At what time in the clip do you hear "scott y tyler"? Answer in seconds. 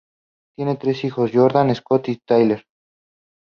1.75-2.65